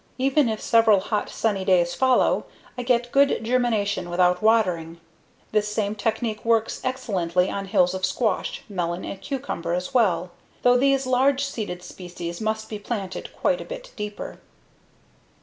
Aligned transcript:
Even 0.17 0.49
if 0.49 0.59
several 0.59 0.99
hot 0.99 1.29
sunny 1.29 1.63
days 1.63 1.93
follow 1.93 2.45
I 2.75 2.81
get 2.81 3.11
good 3.11 3.43
germination 3.43 4.09
without 4.09 4.41
watering. 4.41 4.99
This 5.51 5.67
same 5.71 5.93
technique 5.93 6.43
works 6.43 6.81
excellently 6.83 7.51
on 7.51 7.65
hills 7.65 7.93
of 7.93 8.03
squash, 8.03 8.63
melon 8.67 9.05
and 9.05 9.21
cucumber 9.21 9.75
as 9.75 9.93
well, 9.93 10.31
though 10.63 10.75
these 10.75 11.05
large 11.05 11.45
seeded 11.45 11.83
species 11.83 12.41
must 12.41 12.67
be 12.67 12.79
planted 12.79 13.31
quite 13.35 13.61
a 13.61 13.63
bit 13.65 13.91
deeper. 13.95 14.39